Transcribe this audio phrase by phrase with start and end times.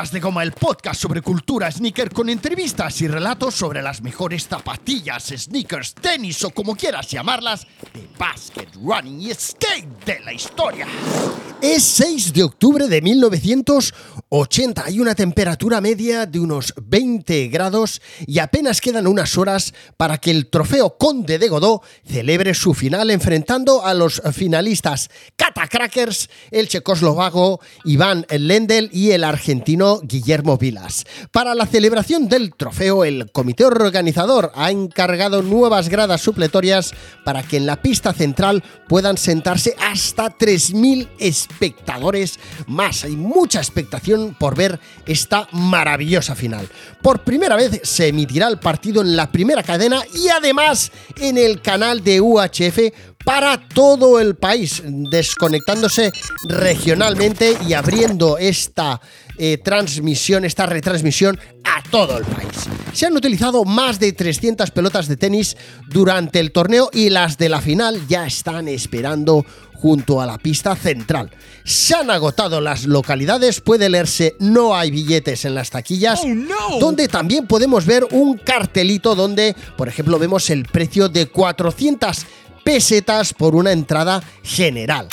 [0.00, 5.24] De Goma, el podcast sobre cultura sneaker con entrevistas y relatos sobre las mejores zapatillas,
[5.36, 10.86] sneakers, tenis o como quieras llamarlas, de basket, running y skate de la historia.
[11.60, 18.38] Es 6 de octubre de 1980, hay una temperatura media de unos 20 grados y
[18.38, 23.84] apenas quedan unas horas para que el trofeo Conde de Godó celebre su final enfrentando
[23.84, 31.04] a los finalistas Kata Crackers, el checoslovaco Iván Lendl y el argentino Guillermo Vilas.
[31.32, 37.56] Para la celebración del trofeo, el comité organizador ha encargado nuevas gradas supletorias para que
[37.56, 43.04] en la pista central puedan sentarse hasta 3.000 espectadores más.
[43.04, 46.68] Hay mucha expectación por ver esta maravillosa final.
[47.02, 51.60] Por primera vez se emitirá el partido en la primera cadena y además en el
[51.60, 52.78] canal de UHF
[53.24, 56.12] para todo el país, desconectándose
[56.48, 59.00] regionalmente y abriendo esta
[59.38, 62.48] eh, transmisión, esta retransmisión a todo el país.
[62.92, 65.56] Se han utilizado más de 300 pelotas de tenis
[65.88, 69.44] durante el torneo y las de la final ya están esperando
[69.80, 71.30] junto a la pista central.
[71.64, 76.20] Se han agotado las localidades, puede leerse no hay billetes en las taquillas,
[76.78, 82.26] donde también podemos ver un cartelito donde, por ejemplo, vemos el precio de 400
[82.64, 85.08] pesetas por una entrada general.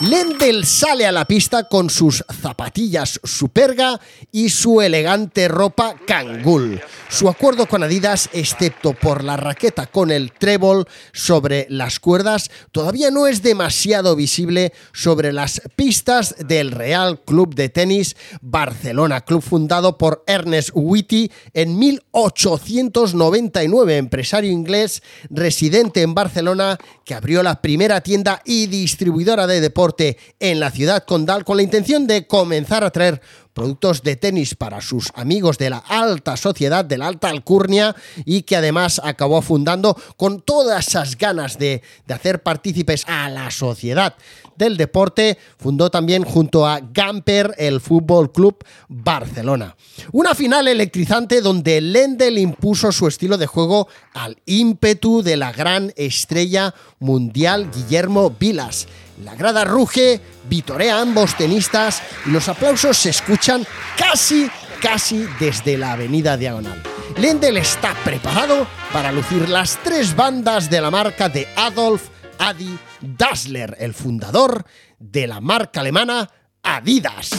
[0.00, 4.00] Lendl sale a la pista con sus zapatillas Superga
[4.32, 6.80] y su elegante ropa Kangol.
[7.10, 13.10] Su acuerdo con Adidas, excepto por la raqueta con el trébol sobre las cuerdas, todavía
[13.10, 19.98] no es demasiado visible sobre las pistas del Real Club de Tenis Barcelona, club fundado
[19.98, 28.40] por Ernest Whitty en 1899, empresario inglés residente en Barcelona que abrió la primera tienda
[28.46, 29.89] y distribuidora de deportes
[30.38, 33.20] en la ciudad condal con la intención de comenzar a traer
[33.52, 38.42] productos de tenis para sus amigos de la alta sociedad, de la alta alcurnia, y
[38.42, 44.14] que además acabó fundando con todas esas ganas de, hacer partícipes a la sociedad
[44.56, 49.76] del deporte, fundó también junto a Gamper el Fútbol Club Barcelona.
[50.12, 55.92] Una final electrizante donde Lendl impuso su estilo de juego al ímpetu de la gran
[55.96, 58.86] estrella mundial Guillermo Vilas.
[59.24, 63.66] La grada ruge, vitorea a ambos tenistas y los aplausos se escuchan
[63.96, 64.50] casi,
[64.80, 66.82] casi desde la avenida Diagonal.
[67.16, 72.08] Lendl está preparado para lucir las tres bandas de la marca de Adolf
[72.38, 74.64] Adi Dassler, el fundador
[74.98, 76.30] de la marca alemana
[76.62, 77.30] Adidas.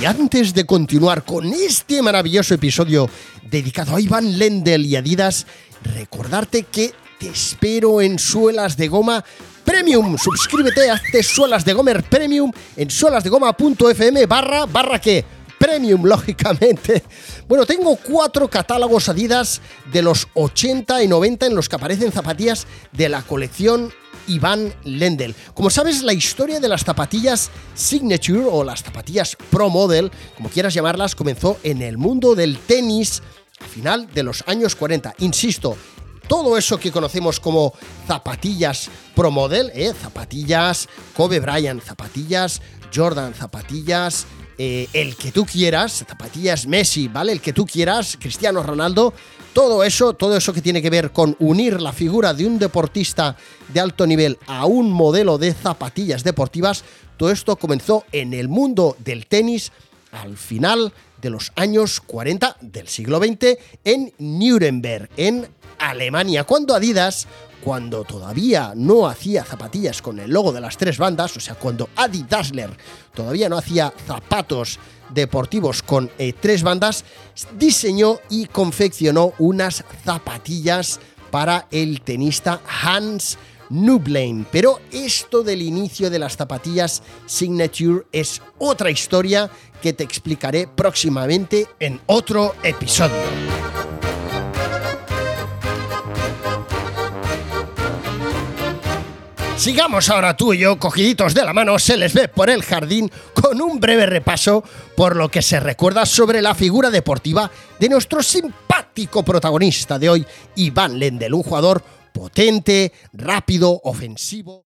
[0.00, 3.08] Y antes de continuar con este maravilloso episodio
[3.42, 5.46] dedicado a Iván Lendl y Adidas,
[5.94, 9.24] recordarte que te espero en Suelas de Goma
[9.64, 10.18] Premium.
[10.18, 15.24] Suscríbete, hazte Suelas de Gomer Premium en suelasdegoma.fm barra barra que
[15.58, 17.02] Premium, lógicamente.
[17.48, 22.66] Bueno, tengo cuatro catálogos Adidas de los 80 y 90 en los que aparecen zapatillas
[22.92, 23.92] de la colección
[24.28, 25.34] Iván Lendl.
[25.54, 30.74] Como sabes, la historia de las zapatillas Signature o las zapatillas Pro Model, como quieras
[30.74, 33.22] llamarlas, comenzó en el mundo del tenis
[33.60, 35.14] a final de los años 40.
[35.18, 35.76] Insisto,
[36.28, 37.72] todo eso que conocemos como
[38.06, 39.92] zapatillas Pro Model, ¿eh?
[40.00, 42.60] zapatillas Kobe Bryant, zapatillas
[42.94, 44.26] Jordan, zapatillas
[44.58, 47.32] eh, el que tú quieras, zapatillas Messi, ¿vale?
[47.32, 49.12] El que tú quieras, Cristiano Ronaldo,
[49.52, 53.36] todo eso, todo eso que tiene que ver con unir la figura de un deportista
[53.68, 56.84] de alto nivel a un modelo de zapatillas deportivas,
[57.16, 59.72] todo esto comenzó en el mundo del tenis
[60.16, 67.26] al final de los años 40 del siglo XX en Nuremberg, en Alemania, cuando Adidas
[67.66, 71.88] cuando todavía no hacía zapatillas con el logo de las tres bandas, o sea, cuando
[71.96, 72.70] Adi Dassler
[73.12, 74.78] todavía no hacía zapatos
[75.12, 77.04] deportivos con eh, tres bandas,
[77.58, 81.00] diseñó y confeccionó unas zapatillas
[81.32, 83.36] para el tenista Hans
[83.70, 84.46] Nublein.
[84.50, 89.50] Pero esto del inicio de las zapatillas Signature es otra historia
[89.82, 93.16] que te explicaré próximamente en otro episodio.
[99.56, 103.10] Sigamos ahora tú y yo, cogiditos de la mano, se les ve por el jardín
[103.32, 104.62] con un breve repaso
[104.94, 110.26] por lo que se recuerda sobre la figura deportiva de nuestro simpático protagonista de hoy,
[110.56, 111.82] Iván Lendl, un jugador
[112.16, 114.54] potente, rápido, ofensivo.